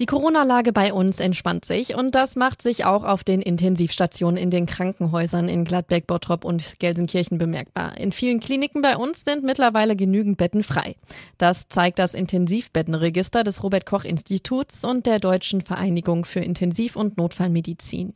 [0.00, 4.48] Die Corona-Lage bei uns entspannt sich und das macht sich auch auf den Intensivstationen in
[4.48, 7.98] den Krankenhäusern in Gladbeck, Bottrop und Gelsenkirchen bemerkbar.
[7.98, 10.96] In vielen Kliniken bei uns sind mittlerweile genügend Betten frei.
[11.36, 17.18] Das zeigt das Intensivbettenregister des Robert Koch Instituts und der Deutschen Vereinigung für Intensiv- und
[17.18, 18.14] Notfallmedizin.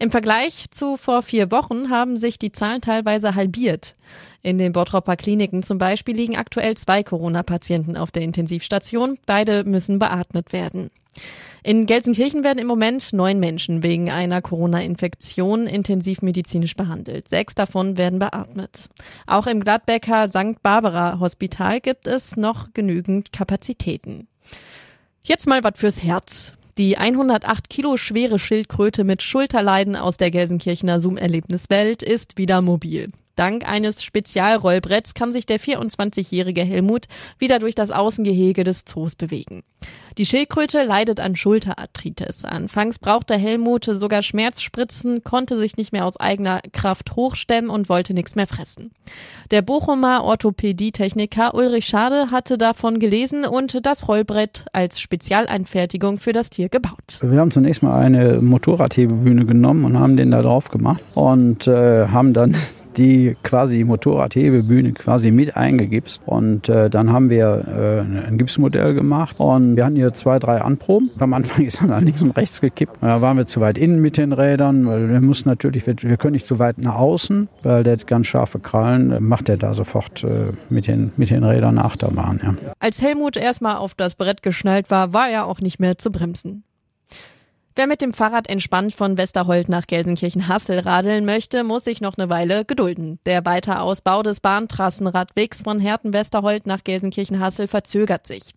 [0.00, 3.94] Im Vergleich zu vor vier Wochen haben sich die Zahlen teilweise halbiert.
[4.42, 9.16] In den Bottropper Kliniken zum Beispiel liegen aktuell zwei Corona-Patienten auf der Intensivstation.
[9.26, 10.88] Beide müssen beatmet werden.
[11.62, 17.28] In Gelsenkirchen werden im Moment neun Menschen wegen einer Corona-Infektion intensivmedizinisch behandelt.
[17.28, 18.88] Sechs davon werden beatmet.
[19.26, 20.62] Auch im Gladbecker St.
[20.62, 24.26] Barbara Hospital gibt es noch genügend Kapazitäten.
[25.22, 26.54] Jetzt mal was fürs Herz.
[26.78, 33.08] Die 108 Kilo schwere Schildkröte mit Schulterleiden aus der Gelsenkirchener Zoom-Erlebniswelt ist wieder mobil.
[33.40, 37.06] Dank eines Spezialrollbretts kann sich der 24-jährige Helmut
[37.38, 39.62] wieder durch das Außengehege des Zoos bewegen.
[40.18, 42.44] Die Schildkröte leidet an Schulterarthritis.
[42.44, 48.12] Anfangs brauchte Helmut sogar Schmerzspritzen, konnte sich nicht mehr aus eigener Kraft hochstemmen und wollte
[48.12, 48.90] nichts mehr fressen.
[49.50, 56.50] Der Bochumer Orthopädietechniker Ulrich Schade hatte davon gelesen und das Rollbrett als Spezialeinfertigung für das
[56.50, 57.20] Tier gebaut.
[57.22, 62.08] Wir haben zunächst mal eine Motorradhebebühne genommen und haben den da drauf gemacht und äh,
[62.08, 62.54] haben dann
[63.00, 66.22] die quasi Motorradhebebühne quasi mit eingegipst.
[66.26, 70.60] Und äh, dann haben wir äh, ein Gipsmodell gemacht und wir hatten hier zwei, drei
[70.60, 71.10] Anproben.
[71.18, 72.98] Am Anfang ist dann links und rechts gekippt.
[73.00, 76.16] Da waren wir zu weit innen mit den Rädern, weil wir mussten natürlich, wir, wir
[76.18, 79.72] können nicht zu weit nach außen, weil der hat ganz scharfe Krallen, macht er da
[79.72, 82.40] sofort äh, mit, den, mit den Rädern Achterbahn.
[82.42, 82.54] Ja.
[82.78, 86.64] Als Helmut erstmal auf das Brett geschnallt war, war er auch nicht mehr zu bremsen.
[87.80, 92.28] Wer mit dem Fahrrad entspannt von Westerholt nach Gelsenkirchen-Hassel radeln möchte, muss sich noch eine
[92.28, 93.18] Weile gedulden.
[93.24, 98.52] Der Weiterausbau des Bahntrassenradwegs von Herten-Westerholt nach Gelsenkirchen-Hassel verzögert sich.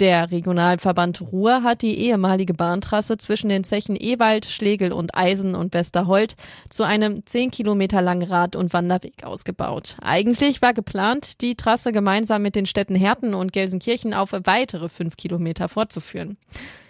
[0.00, 5.72] Der Regionalverband Ruhr hat die ehemalige Bahntrasse zwischen den Zechen Ewald, Schlegel und Eisen und
[5.72, 6.34] Westerholt
[6.68, 9.96] zu einem 10 Kilometer langen Rad- und Wanderweg ausgebaut.
[10.02, 15.16] Eigentlich war geplant, die Trasse gemeinsam mit den Städten Herten und Gelsenkirchen auf weitere fünf
[15.16, 16.36] Kilometer fortzuführen.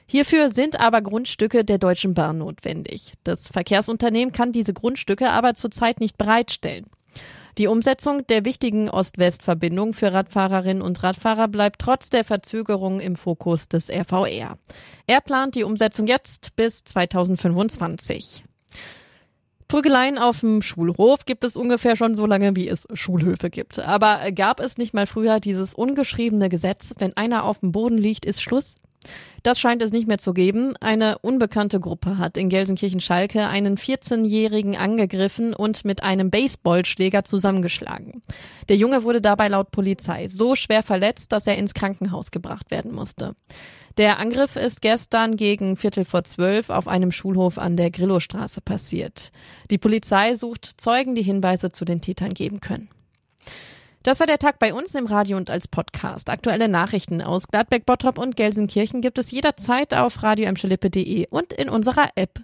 [0.06, 3.12] Hierfür sind aber Grundstücke der Deutschen Bahn notwendig.
[3.24, 6.86] Das Verkehrsunternehmen kann diese Grundstücke aber zurzeit nicht bereitstellen.
[7.58, 13.68] Die Umsetzung der wichtigen Ost-West-Verbindung für Radfahrerinnen und Radfahrer bleibt trotz der Verzögerung im Fokus
[13.68, 14.58] des RVR.
[15.06, 18.42] Er plant die Umsetzung jetzt bis 2025.
[19.68, 23.78] Prügeleien auf dem Schulhof gibt es ungefähr schon so lange, wie es Schulhöfe gibt.
[23.80, 28.26] Aber gab es nicht mal früher dieses ungeschriebene Gesetz, wenn einer auf dem Boden liegt,
[28.26, 28.76] ist Schluss?
[29.42, 30.74] Das scheint es nicht mehr zu geben.
[30.80, 38.22] Eine unbekannte Gruppe hat in Gelsenkirchen-Schalke einen 14-Jährigen angegriffen und mit einem Baseballschläger zusammengeschlagen.
[38.68, 42.92] Der Junge wurde dabei laut Polizei so schwer verletzt, dass er ins Krankenhaus gebracht werden
[42.92, 43.34] musste.
[43.98, 49.30] Der Angriff ist gestern gegen Viertel vor zwölf auf einem Schulhof an der Grillowstraße passiert.
[49.70, 52.90] Die Polizei sucht Zeugen, die Hinweise zu den Tätern geben können.
[54.06, 56.30] Das war der Tag bei uns im Radio und als Podcast.
[56.30, 60.48] Aktuelle Nachrichten aus Gladbeck, Bottrop und Gelsenkirchen gibt es jederzeit auf radio
[61.30, 62.40] und in unserer App.